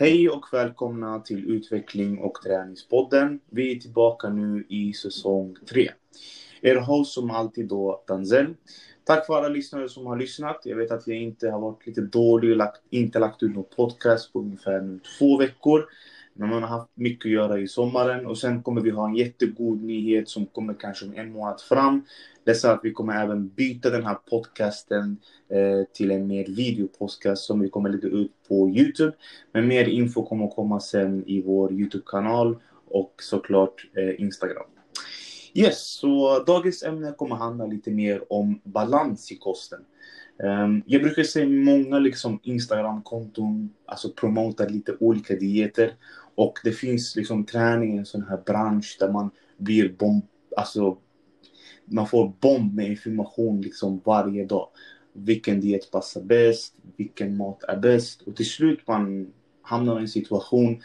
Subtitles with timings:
[0.00, 3.40] Hej och välkomna till Utveckling och träningspodden.
[3.50, 5.90] Vi är tillbaka nu i säsong 3.
[6.60, 8.54] Er host som alltid då Danzel.
[9.04, 10.60] Tack för alla lyssnare som har lyssnat.
[10.64, 13.64] Jag vet att jag inte har varit lite dålig och lagt, inte lagt ut någon
[13.76, 15.84] podcast på ungefär två veckor.
[16.38, 19.16] Men man har haft mycket att göra i sommaren och sen kommer vi ha en
[19.16, 22.02] jättegod nyhet som kommer kanske om en månad fram.
[22.44, 25.16] Det är så att vi kommer även byta den här podcasten
[25.48, 29.12] eh, till en mer videopodcast som vi kommer lägga ut på Youtube.
[29.52, 34.66] Men mer info kommer att komma sen i vår Youtube-kanal och såklart eh, Instagram.
[35.54, 39.80] Yes, så dagens ämne kommer handla lite mer om balans i kosten.
[40.42, 45.94] Um, jag brukar se många liksom Instagram-konton alltså promotar lite olika dieter
[46.38, 50.24] och det finns liksom träning i en sån här bransch där man blir bomb,
[50.56, 50.98] alltså
[51.84, 54.68] man får bomb med information liksom varje dag.
[55.12, 56.74] Vilken diet passar bäst?
[56.96, 58.22] Vilken mat är bäst?
[58.22, 60.82] Och till slut man hamnar i en situation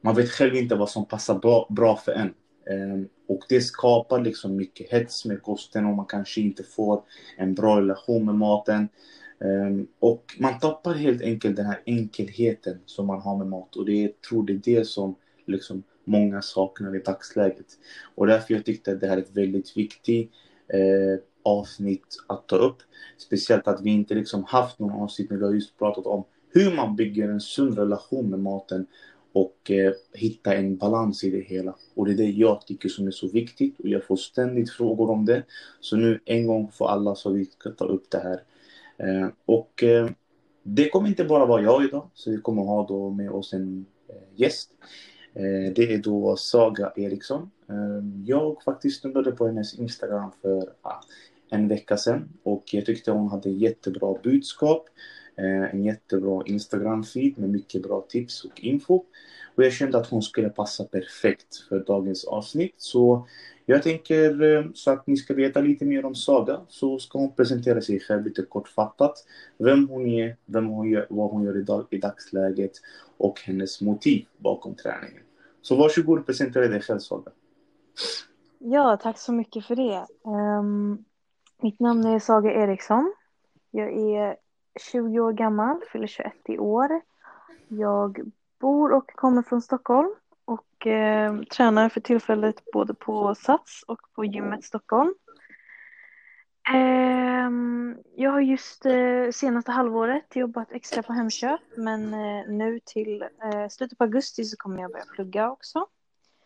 [0.00, 2.34] man vet själv inte vad som passar bra, bra för en.
[2.70, 7.02] Um, och det skapar liksom mycket hets med kosten och man kanske inte får
[7.36, 8.88] en bra relation med maten.
[9.40, 13.86] Ehm, och man tappar helt enkelt den här enkelheten som man har med mat och
[13.86, 15.14] det är, tror det är det som
[15.46, 17.66] liksom många saknar i dagsläget.
[18.14, 20.30] Och därför jag tyckte att det här är ett väldigt viktigt
[20.68, 22.76] eh, avsnitt att ta upp.
[23.18, 26.76] Speciellt att vi inte liksom haft någon avsnitt när vi har just pratat om hur
[26.76, 28.86] man bygger en sund relation med maten
[29.32, 31.74] och eh, hitta en balans i det hela.
[31.94, 35.10] Och det är det jag tycker som är så viktigt och jag får ständigt frågor
[35.10, 35.42] om det.
[35.80, 38.42] Så nu en gång för alla så vi ska ta upp det här.
[39.02, 40.10] Eh, och eh,
[40.62, 43.86] det kommer inte bara vara jag idag, så vi kommer ha då med oss en
[44.08, 44.70] eh, gäst.
[45.74, 47.50] Det är då Saga Eriksson.
[48.26, 50.72] Jag faktiskt snubblade på hennes Instagram för
[51.50, 54.88] en vecka sedan och jag tyckte hon hade jättebra budskap.
[55.72, 59.04] En jättebra Instagram-feed med mycket bra tips och info.
[59.54, 62.74] Och jag kände att hon skulle passa perfekt för dagens avsnitt.
[62.76, 63.26] Så
[63.70, 67.34] jag tänker eh, så att ni ska veta lite mer om Saga så ska hon
[67.34, 69.24] presentera sig själv lite kortfattat.
[69.58, 72.72] Vem hon är, vem hon gör, vad hon gör idag, i dagsläget
[73.16, 75.22] och hennes motiv bakom träningen.
[75.62, 77.30] Så varsågod presentera dig själv Saga.
[78.58, 80.06] Ja, tack så mycket för det.
[80.24, 81.04] Um,
[81.62, 83.14] mitt namn är Saga Eriksson.
[83.70, 84.36] Jag är
[84.92, 87.00] 20 år gammal, fyller 21 i år.
[87.68, 90.14] Jag bor och kommer från Stockholm
[90.48, 95.14] och eh, tränar för tillfället både på Sats och på gymmet Stockholm.
[96.74, 97.50] Eh,
[98.16, 103.68] jag har just eh, senaste halvåret jobbat extra på Hemköp men eh, nu till eh,
[103.70, 105.86] slutet på augusti så kommer jag börja plugga också.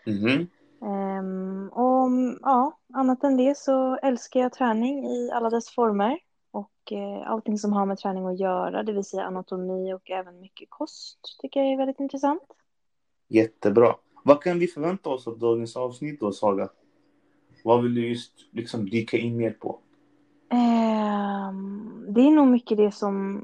[0.06, 1.68] Mm-hmm.
[1.68, 6.18] och ja, annat än det så älskar jag träning i alla dess former
[6.50, 10.40] och eh, allting som har med träning att göra, det vill säga anatomi och även
[10.40, 12.61] mycket kost, tycker jag är väldigt intressant.
[13.32, 13.94] Jättebra.
[14.24, 16.68] Vad kan vi förvänta oss av dagens avsnitt då, Saga?
[17.64, 19.78] Vad vill du just liksom dyka in mer på?
[20.50, 21.52] Eh,
[22.08, 23.42] det är nog mycket det som,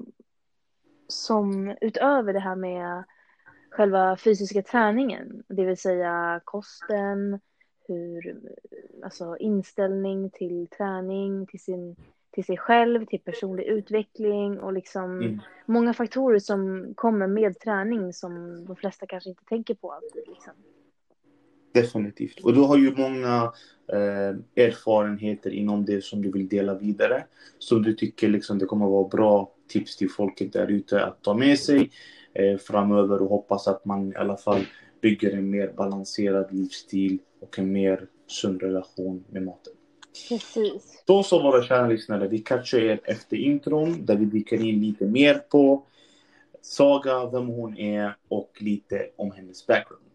[1.08, 3.04] som utöver det här med
[3.70, 7.40] själva fysiska träningen, det vill säga kosten,
[7.88, 8.40] hur,
[9.04, 11.96] alltså inställning till träning, till sin
[12.30, 15.40] till sig själv, till personlig utveckling och liksom mm.
[15.66, 20.22] många faktorer som kommer med träning som de flesta kanske inte tänker på alltid.
[20.26, 20.52] Liksom.
[21.72, 22.44] Definitivt.
[22.44, 23.52] Och du har ju många
[23.92, 27.24] eh, erfarenheter inom det som du vill dela vidare.
[27.58, 31.34] Som du tycker liksom det kommer vara bra tips till folket där ute att ta
[31.34, 31.90] med sig
[32.34, 34.60] eh, framöver och hoppas att man i alla fall
[35.02, 39.72] bygger en mer balanserad livsstil och en mer sund relation med maten.
[40.28, 41.02] Precis.
[41.06, 45.06] Då så våra kära lyssnare, vi catchar er efter intron där vi dyker in lite
[45.06, 45.82] mer på
[46.62, 50.07] Saga, vem hon är och lite om hennes background.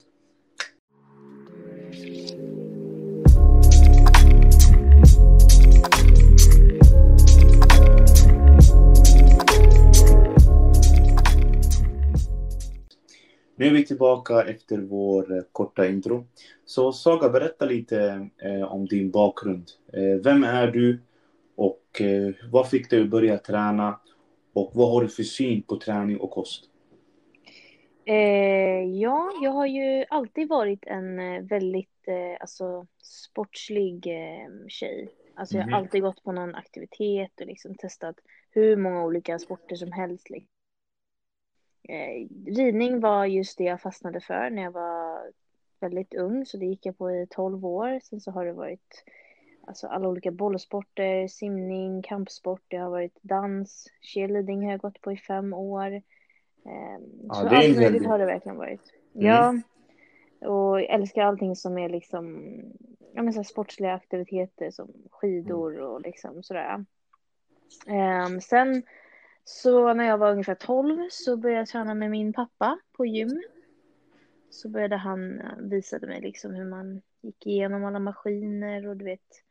[13.56, 16.28] Nu är vi tillbaka efter vår eh, korta intro.
[16.66, 19.72] Så Saga, berätta lite eh, om din bakgrund.
[19.94, 21.02] Eh, vem är du
[21.56, 24.00] och eh, vad fick dig att börja träna?
[24.54, 26.70] Och vad har du för syn på träning och kost?
[28.06, 31.90] Eh, ja, jag har ju alltid varit en eh, väldigt
[32.40, 34.08] alltså, sportslig
[34.68, 35.10] tjej.
[35.36, 35.80] Alltså, jag har mhm.
[35.80, 38.16] alltid gått på någon aktivitet och liksom testat
[38.52, 40.30] hur många olika sporter som helst.
[40.30, 40.53] Liksom.
[41.90, 45.32] Eh, ridning var just det jag fastnade för när jag var
[45.80, 48.00] väldigt ung, så det gick jag på i 12 år.
[48.04, 49.04] Sen så har det varit
[49.68, 55.12] alltså, alla olika bollsporter, simning, kampsport, det har varit dans, cheerleading har jag gått på
[55.12, 56.02] i fem år.
[56.66, 58.94] Ehm, Ja, så allt möjligt har det verkligen varit.
[59.16, 59.26] Mm.
[59.26, 59.56] Ja,
[60.50, 62.44] och jag älskar allting som är liksom
[63.14, 66.86] ja, men så sportsliga aktiviteter som skidor och liksom sådär.
[67.88, 68.84] Ehm, sen
[69.44, 73.42] så när jag var ungefär 12 så började jag träna med min pappa på gym.
[74.50, 79.06] Så började han eh, visade mig liksom hur man gick igenom alla maskiner och du
[79.06, 79.44] vet,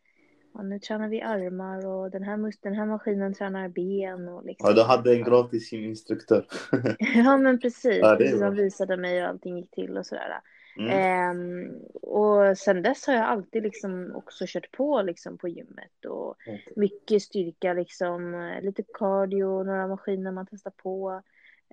[0.55, 4.69] ja, nu tränar vi armar och den här, den här maskinen tränar ben och liksom.
[4.69, 6.47] Ja, du hade en gratis instruktör.
[6.99, 10.41] Ja men precis, Ja, han visade mig hur allting gick till och sådär.
[10.77, 10.91] Mm.
[10.91, 16.31] Ehm, och sen dess har jag alltid liksom också kört på liksom på gymmet och
[16.31, 16.73] Okej.
[16.77, 21.23] mycket styrka liksom, lite cardio, några maskiner man testar på.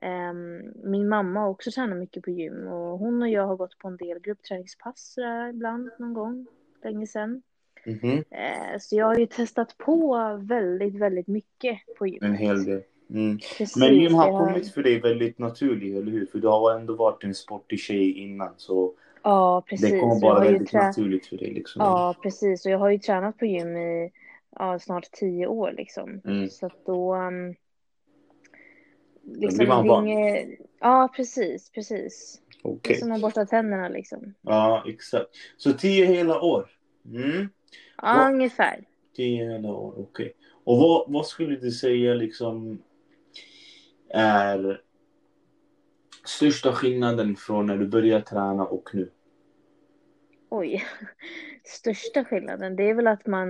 [0.01, 3.77] Ehm, min mamma har också tränat mycket på gym och hon och jag har gått
[3.77, 6.47] på en del gruppträningspass sådär ibland någon gång,
[6.83, 7.41] länge sedan.
[7.85, 8.23] Mhm.
[8.29, 12.23] Eh, så jag har ju testat på väldigt, väldigt mycket på gym.
[12.23, 12.83] En hel del.
[13.09, 13.39] Mm.
[13.77, 16.25] Men gym har kommit för dig väldigt naturligt, eller hur?
[16.25, 19.91] För du har ändå varit en sportig tjej innan, så Ja, precis.
[19.91, 21.53] det kommer bara väldigt naturligt för dig.
[21.53, 21.81] Liksom.
[21.81, 22.65] Ja, precis.
[22.65, 24.11] Och jag har ju tränat på gym i
[24.55, 26.21] ja, snart tio år liksom.
[26.25, 26.49] Mm.
[26.49, 27.15] Så att då...
[27.15, 27.55] Um,
[29.23, 30.07] liksom, blir man det van.
[30.07, 32.41] inget- Ja, precis, precis.
[32.63, 32.95] Det Okej.
[32.95, 34.33] är som att borsta tänderna liksom.
[34.41, 35.29] Ja, exakt.
[35.57, 36.69] Så tio hela år.
[37.05, 37.49] Mm.
[38.01, 38.79] Ja, ungefär.
[39.15, 40.33] Tio hela år, okej.
[40.63, 42.81] Och vad, vad skulle du säga liksom
[44.09, 44.81] är
[46.25, 49.11] största skillnaden från när du började träna och nu?
[50.49, 50.83] Oj.
[51.63, 53.49] Största skillnaden, det är väl att man...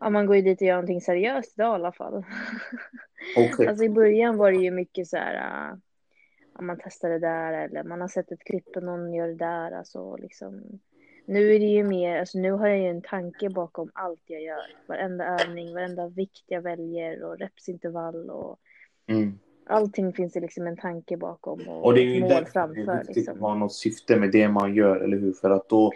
[0.00, 2.24] Ja, man går ju dit och gör någonting seriöst idag i alla fall.
[3.36, 3.66] Okej.
[3.66, 5.34] Alltså i början var det ju mycket så här,
[6.54, 9.34] ja, man testar det där eller man har sett ett klipp och någon gör det
[9.34, 9.72] där.
[9.72, 10.80] Alltså liksom.
[11.26, 14.42] Nu är det ju mer, alltså nu har jag ju en tanke bakom allt jag
[14.42, 14.76] gör.
[14.86, 18.60] Varenda övning, varenda vikt jag väljer och repsintervall och
[19.06, 19.38] Mm.
[19.66, 22.50] allting finns det liksom en tanke bakom och, Och det är ju mål därför det
[22.50, 22.80] framför.
[22.92, 23.34] är viktigt Liksom.
[23.34, 25.32] att ha något syfte med det man gör, eller hur?
[25.32, 25.92] För att då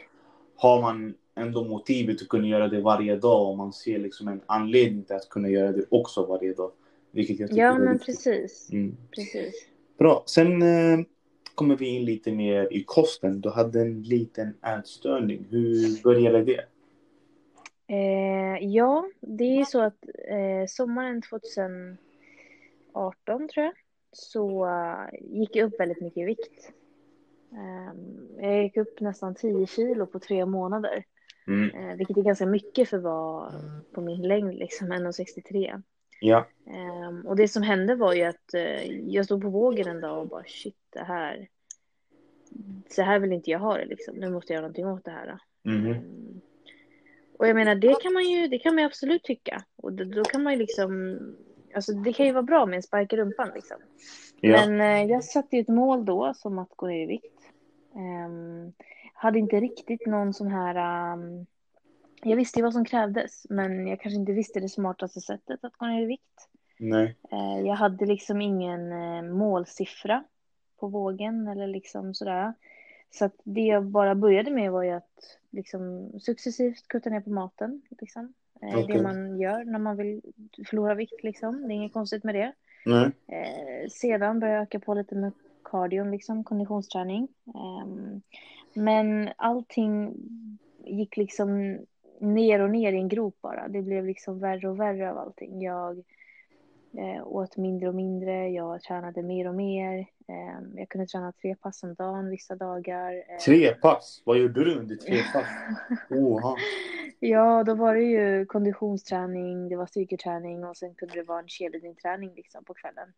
[0.56, 4.40] har man ändå motivet att kunna göra det varje dag och man ser liksom en
[4.46, 6.70] anledning till att kunna göra det också varje dag.
[7.10, 8.96] Vilket jag tycker Ja men precis, Mm.
[9.10, 9.66] precis.
[9.98, 10.22] Bra.
[10.26, 10.98] Sen eh,
[11.54, 13.40] kommer vi in lite mer i kosten.
[13.40, 15.46] Du hade en liten ätstörning.
[15.50, 16.64] Hur började det?
[17.86, 21.22] Eh, ja, det är ju så att eh, sommaren
[22.92, 23.74] 2018 tror jag
[24.12, 26.72] så eh, gick jag upp väldigt mycket i vikt.
[27.52, 31.04] Ehm, jag gick upp nästan 10 kilo på tre månader,
[31.46, 31.70] Mm.
[31.70, 33.52] eh, vilket är ganska mycket för att vara
[33.92, 35.82] på min längd, liksom 1,63.
[36.20, 36.46] Ja.
[36.66, 40.18] Ehm, och det som hände var ju att eh, jag stod på vågen en dag
[40.18, 41.48] och bara shit, det här,
[42.88, 44.16] så här vill inte jag ha det liksom.
[44.16, 45.38] Nu måste jag göra någonting åt det här.
[45.64, 46.40] Mm.
[47.38, 49.64] Och jag menar, det kan man ju, det kan man ju absolut tycka.
[49.76, 51.18] Och då, då kan man ju liksom,
[51.74, 53.76] alltså det kan ju vara bra med en spark i rumpan liksom.
[54.40, 54.66] Ja.
[54.66, 57.40] Men eh, jag satte ju ett mål då som att gå ner i vikt.
[57.94, 58.72] Ehm,
[59.14, 61.46] hade inte riktigt någon sån här, ehm,
[62.22, 65.76] jag visste ju vad som krävdes, men jag kanske inte visste det smartaste sättet att
[65.76, 66.48] gå ner i vikt.
[66.78, 67.16] Nej.
[67.32, 70.24] Eh, jag hade liksom ingen eh, målsiffra
[70.80, 72.54] på vågen eller liksom sådär.
[73.10, 77.30] Så att det jag bara började med var ju att liksom successivt kutta ner på
[77.30, 77.82] maten.
[78.00, 78.34] Liksom.
[78.62, 78.96] Eh, Okej.
[78.96, 80.20] Det man gör när man vill
[80.66, 81.68] förlora vikt liksom.
[81.68, 82.52] Det är inget konstigt med det.
[82.86, 83.10] Nej.
[83.26, 85.32] Eh, sedan började jag öka på lite med
[85.64, 87.28] cardion, liksom, konditionsträning.
[87.46, 88.20] Ehm,
[88.74, 90.14] men allting
[90.84, 91.78] gick liksom
[92.18, 93.68] ner och ner i en grop bara.
[93.68, 95.62] Det blev liksom värre och värre av allting.
[95.62, 96.04] Jag
[96.98, 99.98] eh, åt mindre och mindre, jag tränade mer och mer.
[100.28, 103.12] Ehm, jag kunde träna tre pass om dagen vissa dagar.
[103.12, 104.22] Eh, Tre pass?
[104.26, 105.46] Vad gjorde du under tre pass?
[106.10, 106.56] Oha.
[107.20, 111.48] Ja, då var det ju konditionsträning, det var styrketräning och sen kunde det vara en
[111.48, 113.08] cheerleadingträning liksom på kvällen.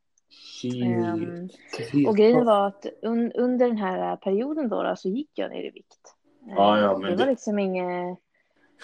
[0.85, 5.31] Ehm, Tre Och grejen var att un, under den här perioden då, då så gick
[5.35, 6.14] jag ner i vikt.
[6.47, 8.19] Ja, ja, Eh, men det var det- liksom inget,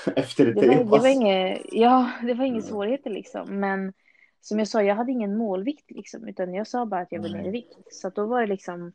[0.16, 2.66] Efter det tre var, det var inget, ja, det var inga Mm.
[2.68, 3.61] svårigheter liksom.
[3.61, 3.92] Men
[4.40, 7.35] som jag sa, jag hade ingen målvikt liksom, utan jag sa bara att jag vill
[7.35, 7.78] ner i vikt.
[7.90, 8.92] Så då var det liksom,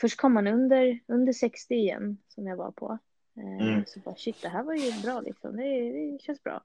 [0.00, 2.98] först kom man under, under 60 igen, som jag var på.
[3.36, 3.84] Eh, Mm.
[3.86, 6.62] Så bara shit, det här var ju bra liksom, det, det känns bra.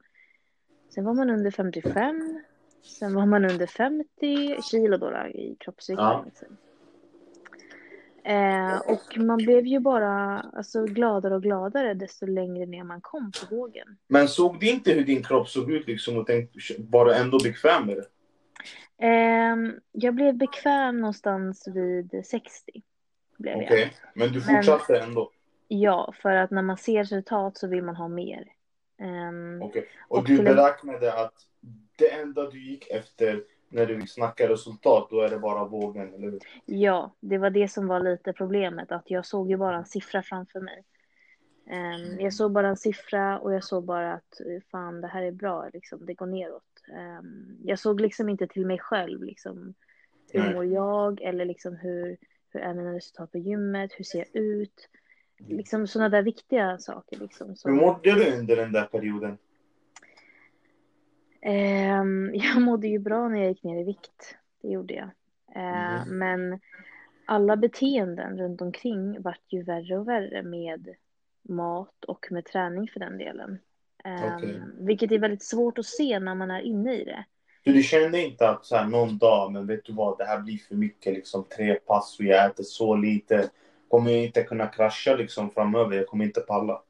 [0.94, 2.42] Sen var man under 55,
[2.82, 5.98] sen var man under 50 kilo då, då i kroppsvikt.
[6.00, 6.24] Ja.
[6.26, 6.56] Liksom.
[8.24, 13.32] Eh, och man blev ju bara alltså, gladare och gladare desto längre ner man kom
[13.40, 13.96] på vågen.
[14.08, 17.38] Men såg du inte hur din kropp såg ut liksom och tänkte, var du ändå
[17.44, 18.06] bekväm med det?
[18.98, 19.56] Eh,
[19.92, 22.82] jag blev bekväm någonstans vid 60.
[23.38, 23.80] Blev Okej.
[23.80, 24.10] jag.
[24.14, 25.30] Men du Men- fortsatte ändå?
[25.68, 28.44] Ja, för att när man ser resultat så vill man ha mer.
[28.98, 29.88] Ehm, Okej.
[30.08, 31.34] Och, Och du beräknade att
[31.96, 36.30] det enda du gick efter när du snackar resultat, då är det bara vågen, eller
[36.30, 36.40] hur?
[36.64, 40.22] Ja, det var det som var lite problemet, att jag såg ju bara en siffra
[40.22, 40.84] framför mig.
[41.70, 44.40] Um, jag såg bara en siffra och jag såg bara att
[44.70, 46.62] fan, det här är bra, liksom, det går neråt.
[46.88, 49.74] Um, jag såg liksom inte till mig själv, liksom,
[50.32, 52.16] hur mår jag eller liksom hur,
[52.50, 54.88] hur är mina resultat på gymmet, hur ser jag ut?
[55.38, 57.18] Liksom sådana där viktiga saker.
[57.18, 57.68] Liksom, så.
[57.68, 59.38] Hur mådde du under den där perioden?
[62.00, 64.36] Um, jag mådde ju bra när jag gick ner i vikt.
[64.62, 65.10] Det gjorde jag.
[65.56, 66.18] Uh, mm.
[66.18, 66.60] Men
[67.26, 70.94] alla beteenden runt omkring vart ju värre och värre med
[71.42, 73.58] mat och med träning för den delen.
[74.04, 74.60] Um, okay.
[74.78, 77.24] Vilket är väldigt svårt att se när man är inne i det.
[77.64, 80.40] Så du kände inte att så här, någon dag, men vet du vad, det här
[80.40, 83.50] blir för mycket, liksom tre pass och jag äter så lite.
[83.88, 86.82] Kommer jag inte kunna krascha liksom framöver, jag kommer inte palla.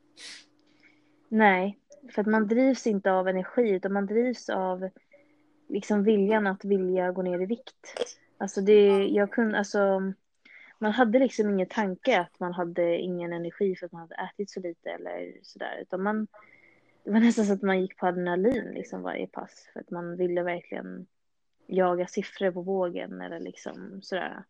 [1.28, 1.78] Nej,
[2.14, 4.88] för att man drivs inte av energi utan man drivs av
[5.68, 8.06] liksom viljan att vilja gå ner i vikt.
[8.38, 10.12] Alltså det, jag kunde, alltså
[10.78, 14.50] man hade liksom ingen tanke att man hade ingen energi för att man hade ätit
[14.50, 16.26] så lite eller sådär utan man
[17.04, 20.16] det var nästan så att man gick på adrenalin liksom varje pass för att man
[20.16, 21.06] ville verkligen
[21.66, 24.44] jaga siffror på vågen eller liksom sådär.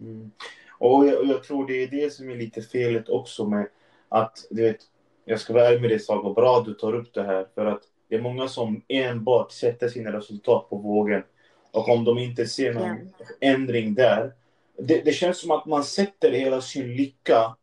[0.00, 0.30] Mm.
[0.78, 3.68] Och jag, jag, tror det är det som är lite felet också med
[4.08, 4.80] att du vet
[5.24, 7.46] jag ska vara ärlig med dig Saga, bra att du tar upp det här.
[7.54, 11.22] För att det är många som enbart sätter sina resultat på vågen.
[11.70, 12.98] Och om de inte ser någon yeah.
[13.40, 14.32] ändring där.
[14.78, 17.56] Det, det, känns som att man sätter hela sin lycka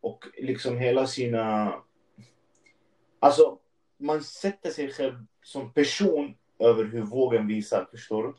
[0.00, 1.74] och liksom hela sina...
[3.20, 3.58] Alltså,
[3.96, 8.34] man sätter sig själv som person över hur vågen visar, förstår du?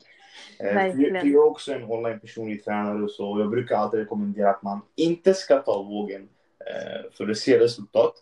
[0.66, 1.14] Eh, Verkligen.
[1.14, 3.40] Jag är också en online personlig tränare och så.
[3.40, 6.28] Jag brukar alltid rekommendera att man inte ska ta vågen
[6.66, 8.14] eh, för att se resultat.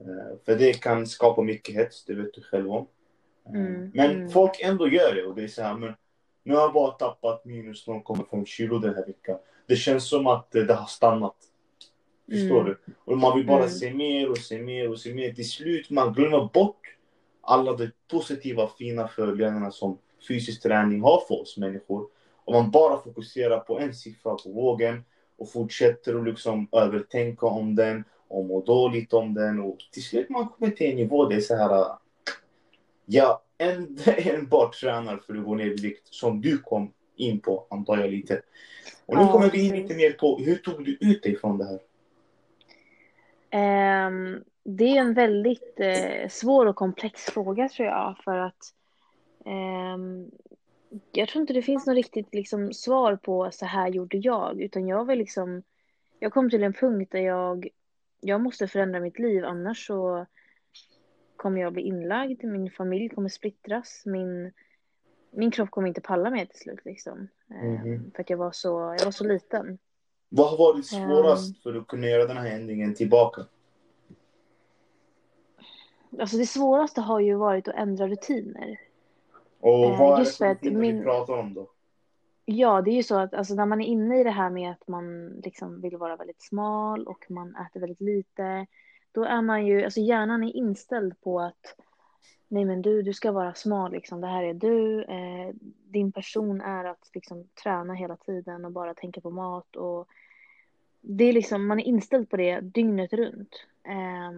[0.00, 2.86] Eh, för det kan skapa mycket hets, det vet du själv om.
[3.48, 4.30] Mm, men mm.
[4.30, 5.94] folk ändå gör det och det är så här, men
[6.42, 9.38] nu har jag bara tappat minus 0,5 kilo den här veckan.
[9.66, 11.36] Det känns som att det har stannat.
[12.30, 12.66] Förstår mm.
[12.66, 12.92] du?
[13.04, 13.70] Och man vill bara mm.
[13.70, 15.32] se mer och se mer och se mer.
[15.32, 16.96] Till slut man glömmer bort
[17.40, 19.98] alla de positiva fina fördelarna som
[20.28, 22.06] fysisk träning har för oss människor.
[22.44, 25.04] Och man bara fokuserar på en siffra på vågen
[25.38, 30.28] och fortsätter att liksom övertänka om den och må dåligt om den och till slut
[30.28, 31.86] man kommer till en nivå det är så här
[33.06, 37.66] ja, en, enbart tränar för att gå ner i vikt som du kom in på
[37.70, 38.42] antar jag lite.
[39.06, 41.64] Och nu kommer vi in lite mer på hur tog du ut dig från det
[41.64, 41.78] här?
[43.52, 48.74] Um, det är en väldigt uh, svår och komplex fråga tror jag för att
[49.44, 50.30] um,
[51.12, 54.88] jag tror inte det finns något riktigt liksom, svar på så här gjorde jag utan
[54.88, 55.62] jag var liksom
[56.18, 57.68] jag kom till en punkt där jag
[58.20, 60.26] jag måste förändra mitt liv annars så
[61.36, 64.52] kommer jag bli inlagd, min familj kommer splittras, min,
[65.30, 67.28] min kropp kommer inte palla mig till slut liksom.
[67.50, 68.10] Mm.
[68.10, 69.78] För att jag var så, jag var så liten.
[70.34, 73.46] Vad har varit svårast um, för att kunna göra den här ändringen tillbaka?
[76.20, 78.80] Alltså det svåraste har ju varit att ändra rutiner.
[79.60, 80.98] Och vad uh, är det för min...
[80.98, 81.70] vi pratar om då?
[82.44, 84.70] Ja, det är ju så att alltså, när man är inne i det här med
[84.70, 88.66] att man liksom vill vara väldigt smal och man äter väldigt lite,
[89.12, 91.76] då är man ju, alltså hjärnan är inställd på att
[92.48, 96.60] nej men du, du ska vara smal liksom, det här är du, eh, din person
[96.60, 100.08] är att liksom träna hela tiden och bara tänka på mat och
[101.02, 103.66] det är liksom, man är inställd på det dygnet runt.
[103.84, 104.32] Eh,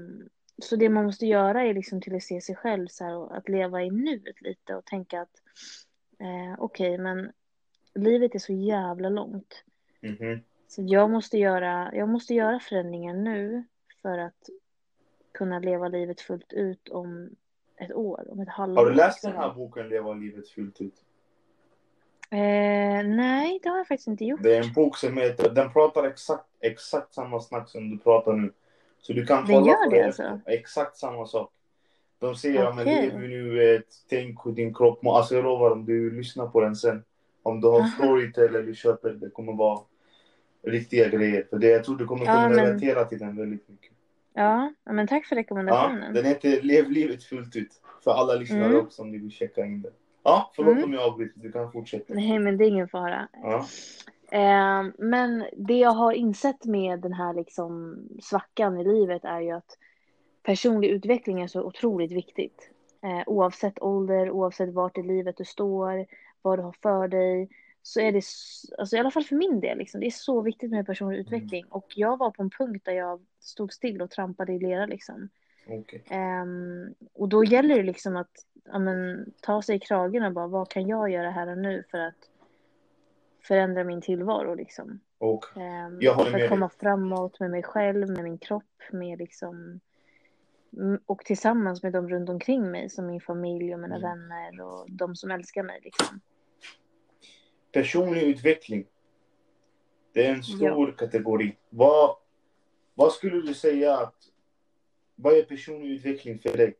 [0.58, 3.36] så det man måste göra är liksom till att se sig själv så här, och
[3.36, 5.42] att leva i nuet lite och tänka att
[6.18, 7.32] eh, okej, okay, men
[7.94, 9.64] livet är så jävla långt.
[10.02, 10.40] Mm -hmm.
[10.68, 13.64] Så jag måste, göra, jag måste göra förändringen nu
[14.02, 14.48] för att
[15.32, 17.30] kunna leva livet fullt ut om
[17.76, 18.76] ett år, om ett halvår.
[18.76, 21.04] Har du läst den här boken Leva livet fullt ut?
[22.30, 24.42] Eh, nej, det har jag faktiskt inte gjort.
[24.42, 28.32] Det är en bok som heter, den pratar exakt, exakt samma snack som du pratar
[28.32, 28.52] nu.
[29.00, 30.40] Så du kan kolla gör på det, det alltså?
[30.46, 31.50] Exakt samma sak.
[32.18, 32.74] De säger, okay.
[32.74, 35.16] men lev nu, tänk hur din kropp mår.
[35.16, 37.04] Alltså jag lovar, om du lyssnar på den sen.
[37.42, 39.80] Om du har Storytel eller köper det kommer vara
[40.62, 41.46] riktiga grejer.
[41.50, 42.58] För det, jag tror du kommer kunna ja, men...
[42.58, 43.92] relatera till den väldigt mycket.
[44.34, 46.14] Ja, men tack för rekommendationen.
[46.14, 47.80] Ja, den heter Lev livet fullt ut.
[48.04, 48.80] För alla lyssnare mm.
[48.80, 49.92] också om ni vill checka in den.
[50.24, 50.84] Ja, förlåt mm.
[50.84, 51.40] om jag avbryter.
[51.40, 52.14] Du kan fortsätta.
[52.14, 53.28] Nej, men det är ingen fara.
[53.32, 53.66] Ja.
[54.30, 59.50] Eh, men det jag har insett med den här liksom svackan i livet är ju
[59.50, 59.78] att
[60.42, 62.70] personlig utveckling är så otroligt viktigt.
[63.02, 66.06] Eh, oavsett ålder, oavsett vart i livet du står,
[66.42, 67.48] vad du har för dig.
[67.82, 68.22] Så är det,
[68.78, 71.26] alltså i alla fall för min del, liksom, det är så viktigt med personlig mm.
[71.26, 71.64] utveckling.
[71.68, 75.28] Och jag var på en punkt där jag stod still och trampade i lera liksom.
[75.66, 76.02] Okej.
[76.10, 80.46] Ehm, och då gäller det liksom att ja, men, ta sig i kragen och bara
[80.46, 82.30] vad kan jag göra här och nu för att
[83.42, 85.00] förändra min tillvaro liksom.
[85.18, 89.80] Och Ehm, Jag för att komma framåt med mig själv, med min kropp, med liksom
[90.76, 94.02] mm, och tillsammans med de runt omkring mig som min familj och mina Mm.
[94.10, 96.20] vänner och de som älskar mig liksom.
[97.72, 98.86] personlig utveckling.
[100.12, 101.56] Det är en stor kategori.
[101.70, 102.16] Vad,
[102.94, 104.14] vad skulle du säga att...
[105.14, 106.74] Vad är personlig utveckling för dig?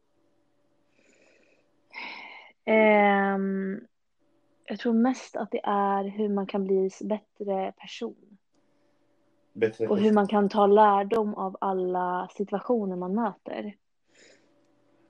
[2.65, 3.81] Ehm,
[4.65, 8.39] jag tror mest att det är hur man kan bli bättre person.
[9.53, 13.77] Bättre Och hur man kan ta lärdom av alla situationer man möter.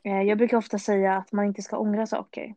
[0.03, 2.55] Eh, Jag brukar ofta säga att man inte ska ångra saker.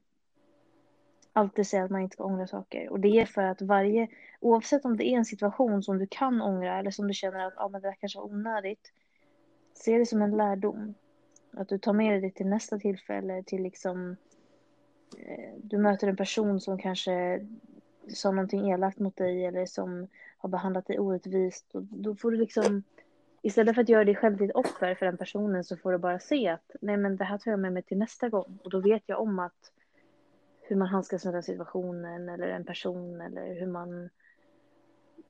[1.33, 2.89] Alltid säga att man inte ska ångra saker.
[2.89, 4.07] Och det är för att varje,
[4.39, 7.53] oavsett om det är en situation som du kan ångra eller som du känner att
[7.57, 8.91] ah, men det där kanske var onödigt.
[9.77, 10.93] Se det som en lärdom.
[11.51, 14.15] Att du tar med dig det till nästa tillfälle, till liksom
[15.17, 17.45] eh, du möter en person som kanske
[18.13, 20.07] sa någonting elakt mot dig eller som
[20.37, 21.75] har behandlat dig orättvist.
[21.75, 22.83] Och då får du liksom,
[23.41, 25.97] istället för att göra dig själv till ett offer för den personen så får du
[25.97, 28.59] bara se att nej men det här tar jag med mig till nästa gång.
[28.63, 29.71] Och då vet jag om att
[30.61, 34.09] hur man handskas med den situationen eller en person eller hur man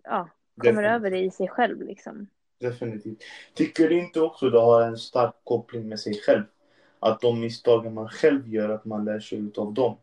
[0.04, 0.96] ja, kommer Definitivt.
[0.96, 2.28] över det i sig själv liksom.
[2.60, 3.24] Definitivt.
[3.54, 6.44] Tycker du inte också det har en stark koppling med sig själv?
[7.00, 9.98] Att de misstagen man själv gör, att man lär sig utav dem.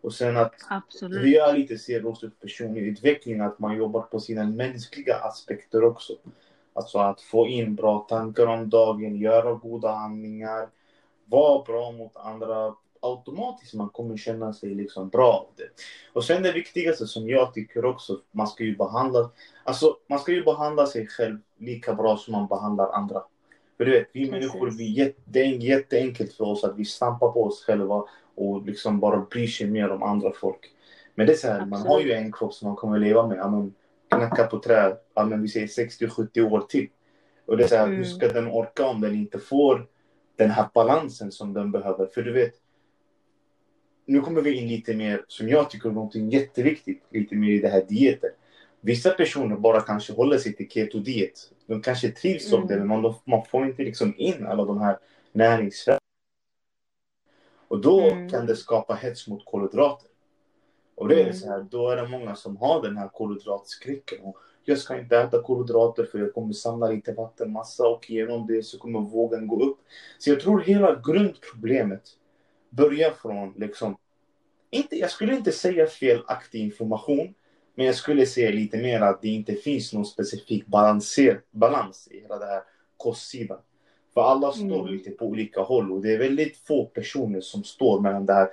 [0.00, 1.24] Och sen att Absolut.
[1.24, 6.12] vi är lite ser också personlig utveckling, att man jobbar på sina mänskliga aspekter också.
[6.72, 10.68] Alltså att få in bra tankar om dagen, göra goda handlingar,
[11.24, 12.74] vara bra mot andra.
[13.00, 15.68] Automatiskt man kommer känna sig liksom bra av det.
[16.12, 19.30] Och sen det viktigaste som jag tycker också, man ska ju behandla,
[19.64, 23.22] alltså man ska ju behandla sig själv lika bra som man behandlar andra.
[23.76, 24.30] För du vet, vi Precis.
[24.32, 29.00] människor, vi, det är jätteenkelt för oss att vi stampar på oss själva och liksom
[29.00, 30.70] bara bryr sig mer om andra folk.
[31.14, 31.92] Men det är så här, man Absolut.
[31.92, 33.38] har ju en kropp som man kommer leva med.
[33.38, 33.74] Ja, men,
[34.08, 36.88] knacka på trä, ja, men vi säger 60-70 år till.
[37.46, 37.96] Och det är så här, Mm.
[37.96, 39.86] hur ska den orka om den inte får
[40.36, 42.06] den här balansen som den behöver?
[42.06, 42.54] För du vet,
[44.06, 47.58] nu kommer vi in lite mer, som jag tycker är någonting jätteviktigt, lite mer i
[47.58, 48.30] det här dieten.
[48.80, 51.52] Vissa personer bara kanske håller sig till keto-diet.
[51.66, 52.68] De kanske trivs av Mm.
[52.68, 54.98] det, men man, man får inte liksom in alla de här
[55.32, 55.98] näringsvärdena.
[57.68, 58.30] Och då Mm.
[58.30, 60.08] kan det skapa hets mot kolhydrater.
[60.94, 61.34] Och det är Mm.
[61.34, 64.18] så här, då är det många som har den här kolhydratskräcken.
[64.64, 68.78] Jag ska inte äta kolhydrater för jag kommer samla lite vattenmassa och genom det så
[68.78, 69.78] kommer vågen gå upp.
[70.18, 72.02] Så jag tror hela grundproblemet
[72.70, 73.96] börjar från liksom,
[74.70, 77.34] inte, jag skulle inte säga felaktig information,
[77.78, 82.20] men jag skulle säga lite mer att det inte finns någon specifik balanser, balans i
[82.20, 82.62] hela det här
[82.96, 83.58] kostsidan.
[84.14, 84.92] För alla står Mm.
[84.92, 88.48] lite på olika håll och det är väldigt få personer som står mellan det här.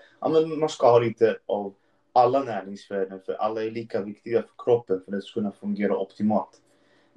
[0.60, 1.74] Man ska ha lite av
[2.14, 5.98] alla näringsvärden för alla är lika viktiga för kroppen för att det ska kunna fungera
[5.98, 6.62] optimalt.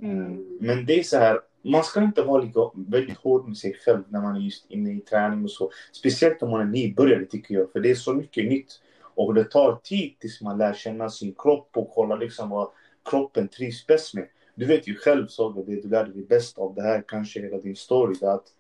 [0.03, 0.59] Mm.
[0.61, 4.03] Men det är så här, man ska inte vara lika väldigt hård med sig själv
[4.09, 5.71] när man är just inne i träning och så.
[5.93, 8.81] Speciellt om man är nybörjare tycker jag, för det är så mycket nytt.
[9.19, 12.69] Och det tar tid tills man lär känna sin kropp och kolla liksom vad
[13.05, 14.29] kroppen trivs bäst med.
[14.55, 17.59] Du vet ju själv Saga, det du lärde dig bäst av det här, kanske hela
[17.59, 18.53] din story, det att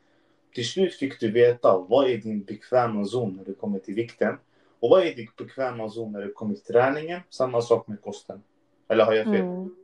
[0.55, 4.38] till slut fick du veta vad är din bekväma zon när det kommer till vikten.
[4.81, 7.21] Och vad är din bekväma zon när det kommer till träningen?
[7.31, 8.42] Samma sak med kosten.
[8.88, 9.40] Eller har jag fel?
[9.40, 9.75] Mm.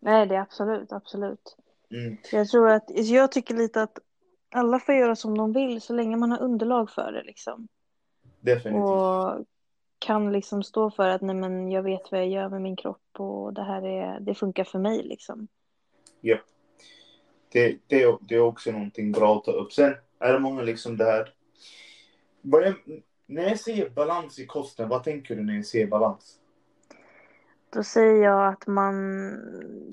[0.00, 1.56] Nej, det är absolut, absolut.
[1.90, 2.16] Mm.
[2.32, 3.98] Jag tror att, jag tycker lite att
[4.54, 7.68] alla får göra som de vill så länge man har underlag för det liksom.
[8.40, 8.84] Definitivt.
[8.84, 9.44] Och
[10.04, 13.00] kan liksom stå för att nej men jag vet vad jag gör med min kropp
[13.18, 15.48] och det här är, det funkar för mig liksom.
[16.20, 16.36] Ja.
[17.52, 19.72] Det, det, är- det är också någonting bra att ta upp.
[19.72, 21.34] Sen är det många liksom det här.
[22.42, 22.74] Jag,
[23.26, 26.38] när jag säger balans i kosten, vad tänker du när jag säger balans?
[27.70, 28.94] Då säger jag att man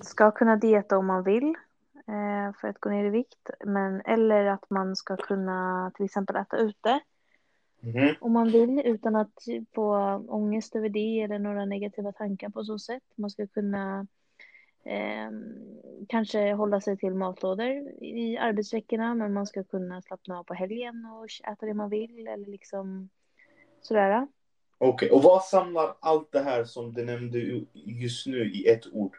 [0.01, 1.55] ska kunna dieta om man vill
[2.07, 3.49] eh, för att gå ner i vikt.
[3.65, 6.99] Men, eller att man ska kunna till exempel äta ute
[7.83, 8.15] Mhm.
[8.19, 9.43] om man vill utan att
[9.75, 9.95] få
[10.27, 13.03] ångest över det eller några negativa tankar på så sätt.
[13.15, 14.07] Man ska kunna
[14.83, 15.31] eh,
[16.09, 17.69] kanske hålla sig till matlådor
[18.03, 22.27] i arbetsveckorna men man ska kunna slappna av på helgen och äta det man vill
[22.27, 23.09] eller liksom
[23.81, 24.27] sådär.
[24.77, 28.93] Okej, och vad samlar allt det här som du nämnde ju- just nu i ett
[28.93, 29.17] ord?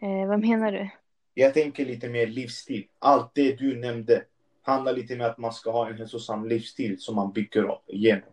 [0.00, 0.90] Eh, vad menar du?
[1.34, 2.88] Jag tänker lite mer livsstil.
[2.98, 4.24] Allt det du nämnde
[4.68, 8.28] handlar lite med att man ska ha en hälsosam livsstil som man bygger upp igenom.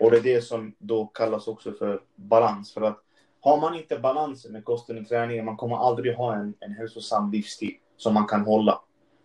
[0.00, 2.72] Och det är det som då kallas också för balans.
[2.72, 3.02] För att
[3.40, 7.32] har man inte balansen med kosten och träningen, man kommer aldrig ha en, en hälsosam
[7.32, 8.80] livsstil som man kan hålla.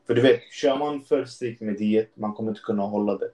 [0.08, 3.30] För du vet, kör man för strikt med diet, man kommer inte kunna hålla det.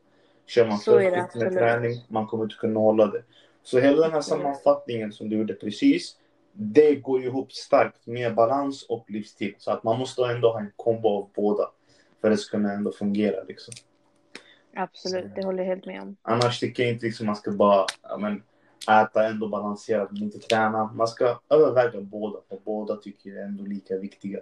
[0.45, 3.23] Kör man för strikt med träning, man kommer inte kunna hålla det.
[3.63, 6.17] Så hela den här sammanfattningen som du gjorde precis,
[6.51, 9.55] det går ihop starkt med balans och livsstil.
[9.57, 11.71] Så att man måste ändå ha en kombo av båda.
[12.21, 13.73] För att det ska kunna ändå fungera liksom.
[14.75, 16.17] Absolut, det håller jag helt med om.
[16.21, 17.85] Annars tycker jag inte liksom man ska bara
[18.19, 18.43] men,
[18.89, 20.93] äta ändå balanserat men inte träna.
[20.93, 22.39] Man ska överväga båda.
[22.49, 24.39] För båda tycker jag är ändå lika viktiga.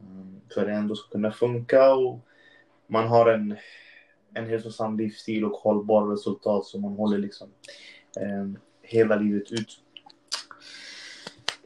[0.00, 2.20] Mm, för det ändå ska kunna funka och
[2.86, 3.56] man har en,
[4.34, 7.48] en hälsosam livsstil och hållbara resultat som man håller liksom
[8.20, 9.80] eh, hela livet ut.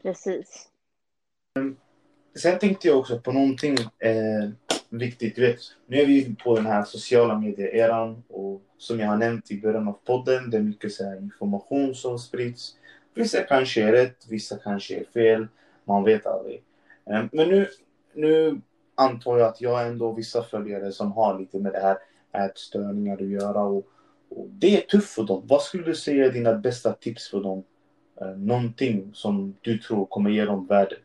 [0.02, 0.68] Precis.
[2.38, 4.50] Sen tänkte jag också på någonting eh,
[4.88, 5.36] viktigt.
[5.36, 9.50] Du vet, nu är vi på den här sociala medier-eran och som jag har nämnt
[9.50, 12.76] i början av podden, det är mycket så här information som sprids.
[13.14, 15.46] Vissa kanske är rätt, vissa kanske är fel.
[15.84, 16.62] Man vet aldrig.
[17.10, 17.66] Ehm, men nu,
[18.14, 18.60] nu
[18.94, 21.98] antar jag att jag har ändå vissa följare som har lite med det här
[22.46, 23.86] ätstörningar att göra och,
[24.28, 25.42] och det är tufft för dem.
[25.46, 27.64] Vad skulle du säga är dina bästa tips för dem?
[28.20, 30.96] Ehm, någonting som du tror kommer ge dem värde?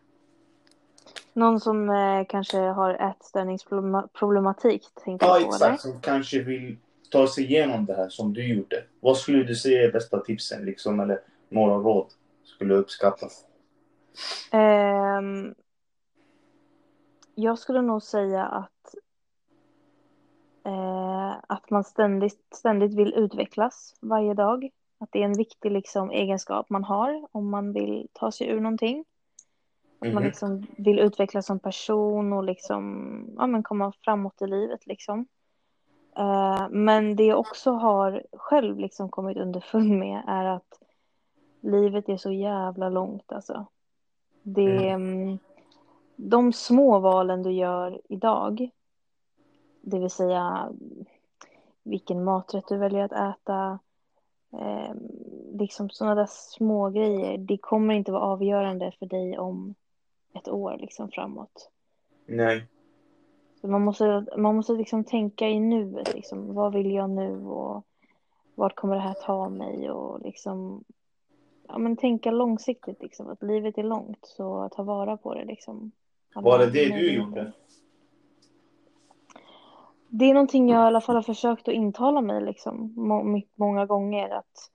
[1.33, 5.81] Någon som eh, kanske har ätstörningsproblematik, Ja, exakt.
[5.81, 6.77] Som kanske vill
[7.11, 8.83] ta sig igenom det här som du gjorde.
[8.99, 11.19] Vad skulle du säga är bästa tipsen, liksom, eller
[11.49, 12.07] några råd
[12.43, 13.45] skulle uppskattas?
[14.51, 15.55] Ehm,
[17.35, 18.95] jag skulle nog säga att,
[20.65, 24.69] eh, att man ständigt, ständigt vill utvecklas varje dag.
[24.99, 28.59] Att det är en viktig liksom, egenskap man har om man vill ta sig ur
[28.59, 29.05] någonting.
[30.07, 30.27] Att man Mhm.
[30.27, 34.87] liksom vill utvecklas som person och liksom, ja, men komma framåt i livet.
[34.87, 35.25] Liksom.
[36.15, 40.79] Eh, men det jag också har själv liksom kommit underfund med är att
[41.61, 43.31] livet är så jävla långt.
[43.31, 43.65] Alltså.
[44.43, 45.39] Det, mm.
[46.15, 48.69] De små valen du gör idag,
[49.81, 50.71] det vill säga
[51.83, 53.79] vilken maträtt du väljer att äta,
[54.53, 54.95] eh,
[55.53, 59.75] liksom sådana där små grejer, det kommer inte vara avgörande för dig om
[60.33, 61.71] ett år liksom framåt.
[62.25, 62.67] Nej.
[63.61, 67.85] Så man måste, man måste liksom tänka i nuet, liksom, vad vill jag nu och
[68.55, 70.83] vart kommer det här ta mig och liksom
[71.67, 75.45] ja, men tänka långsiktigt, liksom, att livet är långt, så ta vara på det.
[75.45, 75.91] Liksom.
[76.35, 77.53] Var det det du gjorde?
[80.07, 83.85] Det är någonting jag i alla fall har försökt att intala mig liksom, må, många
[83.85, 84.29] gånger.
[84.29, 84.71] Att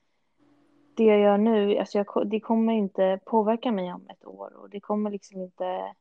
[0.99, 4.57] det jag gör nu, alltså jag, det kommer inte påverka mig om ett år.
[4.57, 5.95] Och det kommer liksom inte...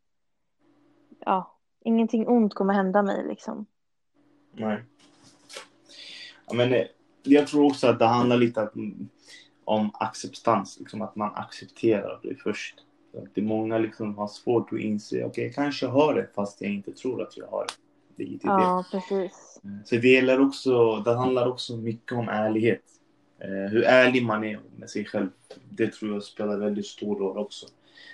[1.19, 3.65] Ja, ingenting ont kommer hända mig liksom.
[4.51, 4.83] Nej.
[6.47, 6.85] Ja, men eh,
[7.23, 8.73] jag tror också att det handlar lite att,
[9.65, 12.75] om acceptans, liksom att man accepterar det först.
[13.33, 16.71] Det är många liksom har svårt att inse, okej, jag kanske har det fast jag
[16.71, 17.73] inte tror att jag har det.
[18.15, 18.53] Det lite det.
[18.53, 19.61] Ja, precis.
[19.85, 22.83] Så det gäller också, det handlar också mycket om ärlighet.
[23.39, 25.29] Eh, hur ärlig man är med sig själv.
[25.69, 27.65] Det tror jag spelar väldigt stor roll också.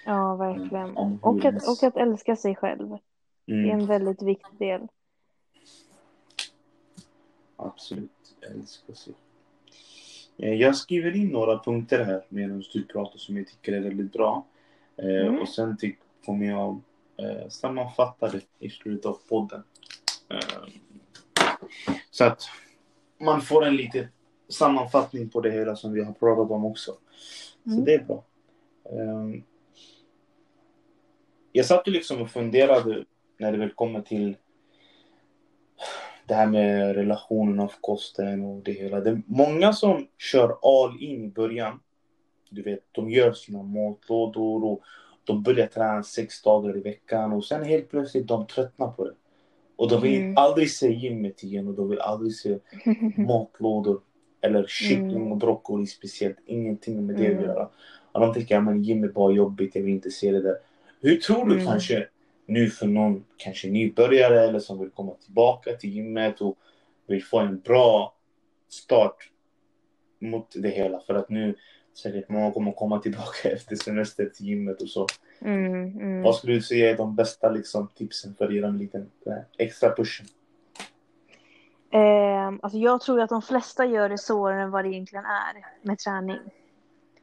[0.05, 0.97] Ja, verkligen.
[0.97, 2.89] Och att, och att älska sig själv.
[3.45, 4.87] Det är Mm, en väldigt viktig del.
[7.57, 9.13] absolut, jag älskar sig.
[10.37, 14.11] Eh, Jag skriver in några punkter här medan du pratar som jag tycker är väldigt
[14.13, 14.45] bra.
[14.97, 15.39] Eh, Mm.
[15.41, 16.81] Och sen ty- kommer jag
[17.49, 19.63] sammanfatta det i slutet av podden.
[22.11, 22.41] Så att
[23.19, 24.07] man får en liten
[24.53, 26.91] sammanfattning på det hela som vi har pratat om också.
[27.65, 27.85] Så Mm.
[27.85, 28.23] det är bra.
[28.91, 29.43] Ehm,
[31.51, 33.05] jag satt ju liksom och funderade
[33.37, 34.37] när det väl kommer till
[36.27, 38.99] det här med relationen av kosten och det hela.
[38.99, 41.79] Det är många som kör all in i början.
[42.49, 44.81] Du vet, de gör sina matlådor och
[45.23, 49.13] de börjar träna sex dagar i veckan och sen helt plötsligt de tröttnar på det.
[49.75, 50.37] Och de vill Mm.
[50.37, 52.59] aldrig se gymmet igen och de vill aldrig se
[53.17, 54.01] matlådor
[54.43, 55.31] eller kyckling Mm.
[55.31, 56.37] och broccoli speciellt.
[56.45, 57.37] Ingenting med det Mm.
[57.39, 57.69] att göra.
[58.11, 60.57] Och de tänker att gym är bara jobbigt, jag vill inte se det där.
[61.01, 61.65] Hur tror du Mm.
[61.65, 62.07] kanske
[62.45, 66.57] nu för någon kanske nybörjare eller som vill komma tillbaka till gymmet och
[67.07, 68.15] vill få en bra
[68.69, 69.29] start
[70.19, 71.55] mot det hela för att nu
[72.03, 75.07] säkert många kommer komma tillbaka efter semester till gymmet och så.
[75.41, 76.21] Mm, mm.
[76.21, 79.09] Vad skulle du säga är de bästa liksom, tipsen för att ge dem en liten
[79.23, 80.25] den här extra pushen?
[81.93, 85.65] Eh, alltså jag tror att de flesta gör det svårare än vad det egentligen är
[85.81, 86.39] med träning.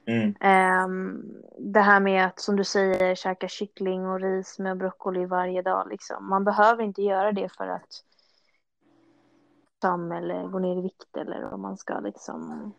[0.07, 0.35] Mm.
[0.41, 1.23] Ehm,
[1.59, 5.89] det här med att, som du säger, käka kyckling och ris med broccoli varje dag.
[5.91, 6.29] Liksom.
[6.29, 8.05] Man behöver inte göra det för att
[9.83, 12.73] sam eller gå ner i vikt eller om man ska liksom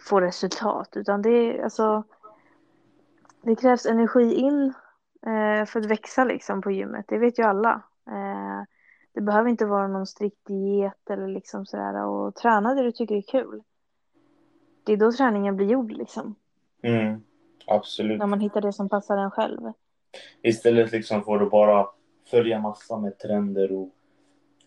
[0.00, 0.96] få resultat.
[0.96, 2.02] Utan det, är, alltså,
[3.42, 4.74] det krävs energi in
[5.26, 7.04] eh, för att växa liksom, på gymmet.
[7.08, 7.82] Det vet ju alla.
[9.18, 12.04] Det behöver inte vara någon strikt diet eller liksom sådär.
[12.04, 13.62] Och träna det du tycker är kul.
[14.84, 16.34] Det är då träningen blir gjord liksom.
[16.82, 17.22] Mm,
[17.66, 18.18] absolut.
[18.18, 19.60] När man hittar det som passar en själv.
[20.42, 21.86] Istället liksom får du bara
[22.30, 23.88] följa massa med trender och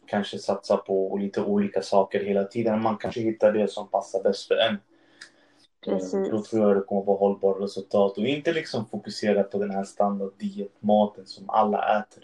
[0.05, 2.81] kanske satsa på lite olika saker hela tiden.
[2.81, 4.77] Man kanske hittar det som passar bäst för en.
[5.85, 6.29] Precis.
[6.29, 9.83] Då tror jag det kommer vara hållbara resultat och inte liksom fokusera på den här
[9.83, 12.23] standarddietmaten som alla äter.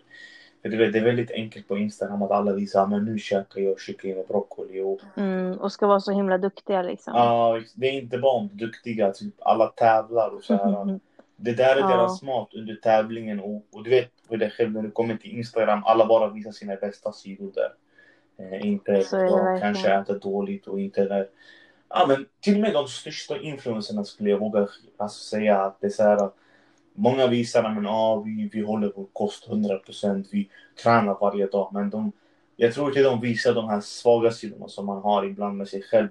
[0.62, 3.62] För det är, det är väldigt enkelt på Instagram att alla visar att nu käkar
[3.62, 4.82] jag kyckling och broccoli.
[4.82, 7.14] Och, Mm, och ska vara så himla duktiga liksom.
[7.16, 11.00] Ja, det är inte bara om duktiga, typ alla tävlar och så här.
[11.40, 11.88] Det där är Ja.
[11.88, 15.32] deras mat under tävlingen och, och du vet det är själv när du kommer till
[15.38, 17.72] Instagram, alla bara visar sina bästa sidor där.
[18.40, 19.60] Eh, inte verkligen.
[19.62, 21.28] kanske äter dåligt och inte där.
[21.90, 24.68] Ja men till och med de största influencerna skulle jag våga
[24.98, 26.30] alltså, säga att det är så här.
[27.00, 30.50] Många visar att ah, vi, vi håller vår kost 100%, vi
[30.84, 31.70] tränar varje dag.
[31.74, 32.12] Men de,
[32.56, 35.82] jag tror inte de visar de här svaga sidorna som man har ibland med sig
[35.82, 36.08] själv.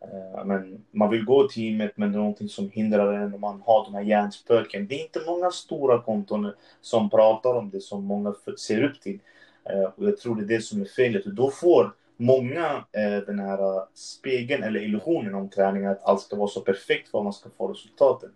[0.00, 3.62] Eh, men man vill gå teamet, men det är någonting som hindrar en och man
[3.66, 4.86] har de här hjärnspöken.
[4.86, 9.18] Det är inte många stora konton som pratar om det som många ser upp till.
[9.64, 11.24] Eh, och jag tror det är det som är felet.
[11.24, 13.58] Då får många eh, den här
[13.94, 17.50] spegeln eller illusionen om träningen att allt ska vara så perfekt för att man ska
[17.50, 18.30] få resultaten.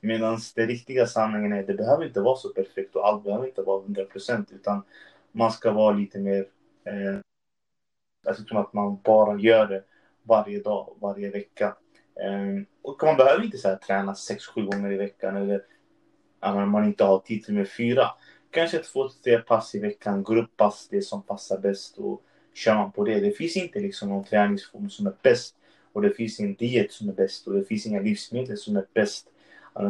[0.00, 3.46] Medan den riktiga sanningen är att det behöver inte vara så perfekt och allt behöver
[3.46, 4.82] inte vara 100 procent utan
[5.32, 6.46] man ska vara lite mer
[6.84, 7.20] eh,
[8.28, 9.84] alltså att man bara gör det
[10.22, 11.76] varje dag, varje vecka.
[12.20, 15.62] Eh, och man behöver inte så här, träna 6-7 gånger i veckan eller
[16.40, 18.06] ja, man inte har tid till med fyra.
[18.50, 22.22] Kanske två, tre pass i veckan, grupppass, det som passar bäst och
[22.54, 23.20] kör man på det.
[23.20, 25.54] Det finns inte liksom någon träningsform som är bäst
[25.92, 28.86] och det finns ingen diet som är bäst och det finns inga livsmedel som är
[28.94, 29.28] bäst.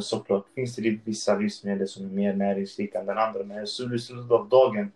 [0.01, 4.31] Såklart finns det vissa livsmedel som är mer näringsrika än den andra men i slutet
[4.31, 4.93] av dagen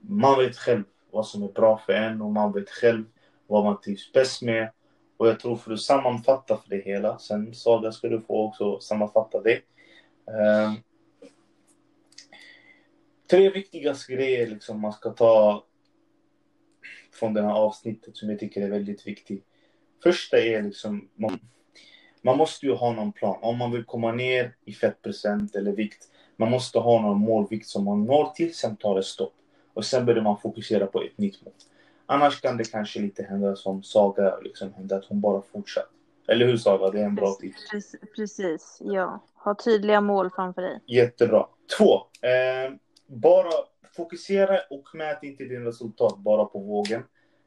[0.00, 3.04] man vet själv vad som är bra för en och man vet själv
[3.46, 4.70] vad man trivs bäst med.
[5.16, 8.80] Och jag tror för att sammanfatta för det hela, sen Saga ska du få också
[8.80, 9.60] sammanfatta det.
[10.26, 10.76] Um,
[13.30, 15.64] tre viktigaste grejer liksom man ska ta
[17.12, 19.44] från det här avsnittet som jag tycker är väldigt viktigt.
[20.02, 21.38] Första är liksom, man,
[22.24, 23.38] man måste ju ha någon plan.
[23.42, 27.84] Om man vill komma ner i fettprocent eller vikt, man måste ha någon målvikt som
[27.84, 29.34] man når till, sen tar det stopp.
[29.74, 31.54] Och sen börjar man fokusera på ett nytt mål.
[32.06, 35.90] Annars kan det kanske lite hända som Saga liksom att hon bara fortsatt.
[36.28, 36.90] Eller hur Saga?
[36.90, 37.70] Det är en bra tips.
[37.70, 39.24] Precis, precis, ja.
[39.34, 40.80] Ha tydliga mål framför dig.
[40.86, 41.46] Jättebra.
[41.78, 41.94] Två.
[42.28, 42.72] Eh,
[43.06, 43.52] bara
[43.96, 47.02] fokusera och mät inte din resultat bara på vågen.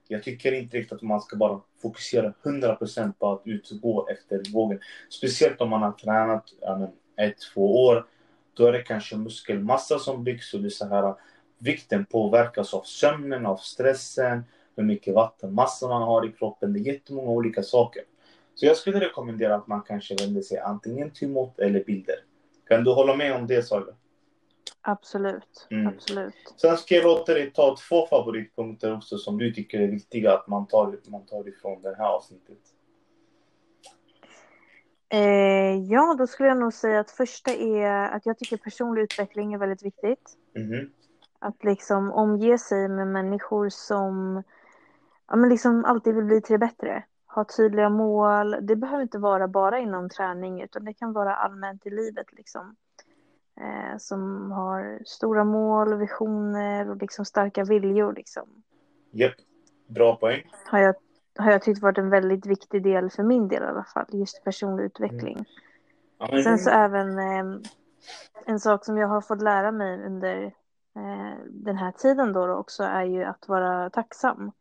[0.08, 4.80] Jag tycker inte riktigt att man ska bara fokusera 100% på att utgå efter vågen.
[5.10, 8.06] Speciellt om man har tränat men, ett, två år.
[8.54, 11.16] Då är det kanske muskelmassa som byggs och det är så här,
[11.60, 14.44] vikten påverkas av sömnen, av stressen,
[14.76, 16.74] hur mycket vattenmassa man har i kroppen.
[16.74, 18.04] Det är jättemånga olika saker.
[18.56, 22.16] Så jag skulle rekommendera att man kanske vänder sig antingen till mått eller bilder.
[22.68, 23.94] Kan du hålla med om det Saga?
[24.82, 25.88] Absolut, Mm.
[25.88, 26.54] absolut.
[26.58, 30.48] Sen ska jag låta dig ta två favoritpunkter också som du tycker är viktiga att
[30.48, 32.58] man tar, man tar ifrån det här avsnittet.
[35.10, 39.54] Eh, ja, då skulle jag nog säga att första är att jag tycker personlig utveckling
[39.54, 40.38] är väldigt viktigt.
[40.56, 40.92] Mhm.
[41.40, 44.44] Att liksom omge sig med människor som
[45.28, 47.04] ja, men liksom alltid vill bli till det bättre.
[47.36, 48.56] Ha tydliga mål.
[48.62, 52.34] Det behöver inte vara bara inom träning utan det kan vara allmänt i livet.
[52.34, 52.76] Liksom.
[53.62, 58.14] Eh, som har stora mål, visioner och liksom starka viljor.
[58.14, 58.50] Liksom.
[59.12, 59.34] Japp,
[59.88, 60.52] bra poäng.
[60.66, 60.96] Har, jag,
[61.38, 64.06] har jag tyckt varit en väldigt viktig del för min del i alla fall.
[64.10, 65.46] Just personlig utveckling.
[66.18, 67.62] Ja, men- Sen så även eh,
[68.46, 70.44] en sak som jag har fått lära mig under
[70.96, 74.52] eh, den här tiden då, då också är ju att vara tacksam.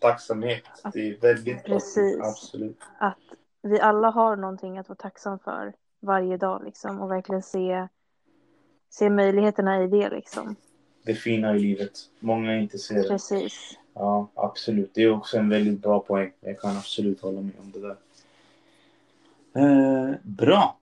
[0.00, 1.64] Tacksamhet, det är väldigt.
[1.64, 2.20] Precis.
[2.20, 2.80] Absolut.
[2.98, 3.18] Att
[3.62, 7.88] vi alla har någonting att vara tacksam för varje dag liksom och verkligen se,
[8.90, 10.56] se möjligheterna i det liksom.
[11.02, 11.92] Det fina i livet.
[12.20, 13.08] Många inte ser det.
[13.08, 13.78] Precis.
[13.94, 14.90] Ja, absolut.
[14.94, 16.32] Det är också en väldigt bra poäng.
[16.40, 17.96] Jag kan absolut hålla med om det där.
[19.54, 20.78] Eh, bra.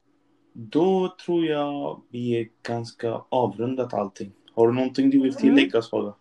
[0.52, 4.32] Då tror jag vi är ganska avrundat allting.
[4.54, 6.14] Har du någonting du vill tillägga, Saga?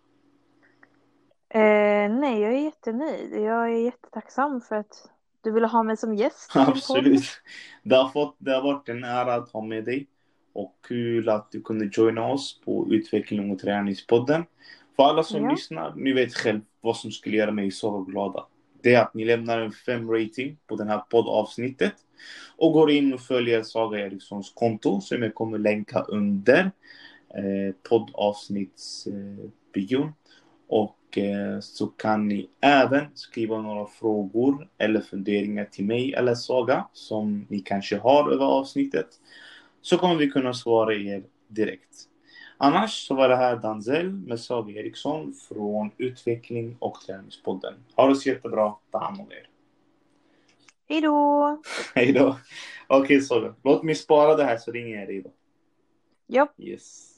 [1.50, 3.34] Eh, nej, jag är jättenöjd.
[3.34, 5.10] Jag är jättetacksam för att
[5.42, 6.52] du ville ha mig som gäst.
[6.56, 7.24] Absolut.
[7.84, 10.08] Det har, fått, det har varit en ära att ha med dig.
[10.56, 14.44] Och kul att du kunde joina oss på Utveckling och träningspodden.
[14.96, 15.52] För alla som Ja.
[15.52, 18.46] lyssnar, ni vet själv vad som skulle göra mig så glada.
[18.82, 21.94] Det är att ni lämnar en 5 rating på det här poddavsnittet.
[22.58, 26.72] Och går in och följer Saga Erikssons konto som jag kommer länka under
[27.36, 30.14] eh, poddavsnittsbion.
[30.68, 36.88] Och eh, så kan ni även skriva några frågor eller funderingar till mig eller Saga
[36.94, 39.08] som ni kanske har över avsnittet.
[39.86, 42.10] Så kommer vi kunna svara er direkt.
[42.58, 47.74] Annars så var det här Danzel med Saga Eriksson från Utveckling och träningspodden.
[47.96, 48.74] Ha det så jättebra.
[48.92, 49.50] Ta hand om er.
[50.90, 51.62] Hej då!
[51.96, 52.38] Hej då.
[52.88, 55.32] Okej okay, Saga, låt mig spara det här så ringer jag dig då.
[56.28, 56.54] Ja.
[56.58, 57.15] Yes.